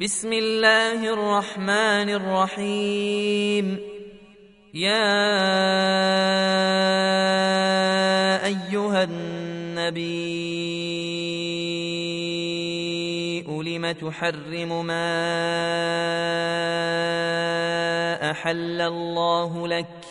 [0.00, 3.78] بسم الله الرحمن الرحيم.
[4.74, 5.14] يا
[8.46, 10.24] أيها النبي
[13.42, 15.10] لم تحرم ما
[18.30, 20.04] أحل الله لك؟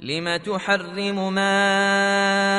[0.00, 2.53] لم تحرم ما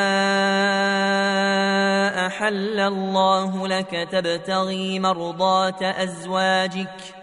[2.46, 7.16] أحل الله لك تبتغي مرضات أزواجك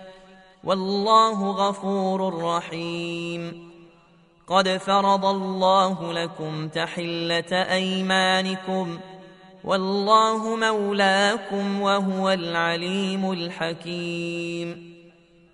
[0.65, 3.71] والله غفور رحيم.
[4.47, 8.99] قد فرض الله لكم تحلة أيمانكم
[9.65, 14.92] والله مولاكم وهو العليم الحكيم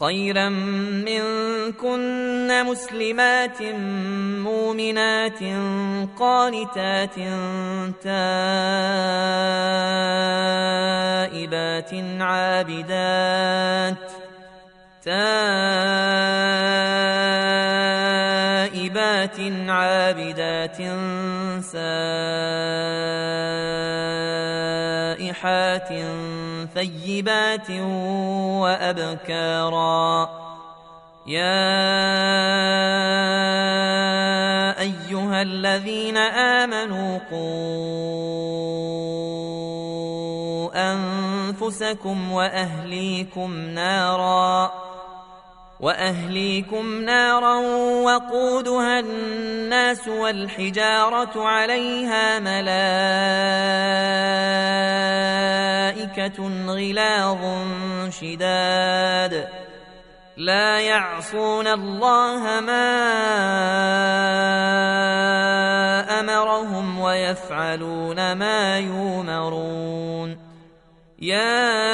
[0.00, 0.48] خيرا
[1.06, 3.62] منكن مسلمات
[4.42, 5.38] مؤمنات
[6.18, 7.14] قانتات
[8.02, 8.34] تائبات
[12.20, 14.10] عابدات
[15.04, 15.34] تائبات
[19.68, 20.80] عابدات
[25.44, 25.88] سائحات
[26.74, 27.70] ثيبات
[28.64, 30.28] وأبكارا
[31.26, 31.60] يا
[34.80, 37.74] أيها الذين آمنوا قوا
[40.92, 44.93] أنفسكم وأهليكم ناراً
[45.84, 47.56] وأهليكم نارا
[48.08, 52.68] وقودها الناس والحجارة عليها ملائكة
[56.66, 57.38] غلاظ
[58.10, 59.48] شداد.
[60.36, 62.90] لا يعصون الله ما
[66.20, 70.38] أمرهم ويفعلون ما يؤمرون
[71.18, 71.93] يا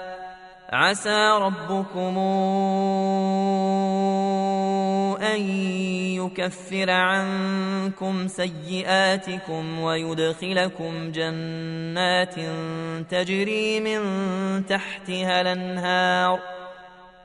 [0.71, 2.17] عسى ربكم
[5.21, 5.41] أن
[6.15, 12.35] يكفر عنكم سيئاتكم ويدخلكم جنات
[13.09, 14.01] تجري من
[14.65, 16.60] تحتها الأنهار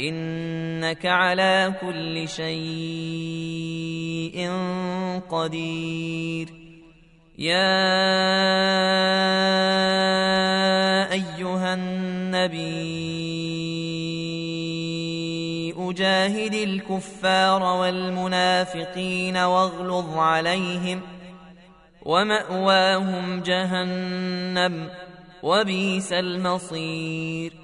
[0.00, 2.50] إنك على كل شيء
[5.30, 6.48] قدير.
[7.38, 7.94] يا
[11.12, 12.94] أيها النبي
[15.78, 21.00] أجاهد الكفار والمنافقين واغلظ عليهم
[22.02, 24.90] ومأواهم جهنم
[25.42, 27.63] وبئس المصير.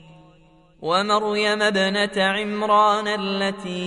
[0.81, 3.81] ومريم ابنة عمران التي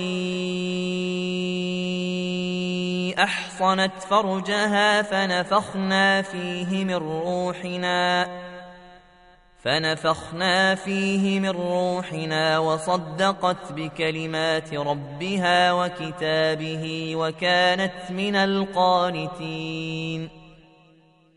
[3.19, 8.29] أحصنت فرجها فنفخنا فيه من روحنا
[9.63, 20.31] فنفخنا فيه من روحنا وصدقت بكلمات ربها وكتابه وكانت من القانتين.